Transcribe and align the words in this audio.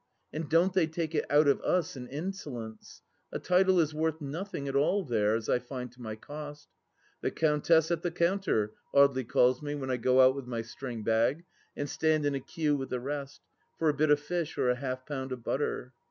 And 0.33 0.49
don't 0.49 0.73
they 0.73 0.87
take 0.87 1.13
it 1.13 1.25
out 1.29 1.47
of 1.47 1.61
Us 1.61 1.95
in 1.95 2.07
insolence 2.07 3.03
I 3.31 3.35
A 3.35 3.39
title 3.39 3.79
is 3.79 3.93
worth 3.93 4.19
nothing 4.19 4.67
at 4.67 4.75
all 4.75 5.03
there, 5.03 5.35
as 5.35 5.47
I 5.47 5.59
find 5.59 5.91
to 5.91 6.01
my 6.01 6.15
cost. 6.15 6.69
The 7.21 7.29
Countess 7.29 7.91
at 7.91 8.01
the 8.01 8.09
counter, 8.09 8.73
Audely 8.95 9.29
calls 9.29 9.61
me 9.61 9.75
when 9.75 9.91
I 9.91 9.97
go 9.97 10.19
out 10.19 10.33
with 10.33 10.47
my 10.47 10.63
string 10.63 11.03
bag 11.03 11.45
and 11.77 11.87
stand 11.87 12.25
in 12.25 12.33
a 12.33 12.39
queue 12.39 12.75
with 12.75 12.89
the 12.89 12.99
rest, 12.99 13.41
for 13.77 13.89
a 13.89 13.93
bit 13.93 14.09
of 14.09 14.19
fish 14.19 14.57
or 14.57 14.71
a 14.71 14.75
half 14.75 15.05
pound 15.05 15.31
of 15.31 15.43
butter. 15.43 15.93